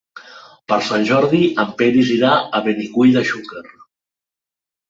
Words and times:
Per 0.71 0.77
Sant 0.85 1.03
Jordi 1.09 1.41
en 1.65 1.69
Peris 1.83 2.11
irà 2.15 2.31
a 2.61 2.63
Benicull 2.69 3.15
de 3.19 3.25
Xúquer. 3.33 3.65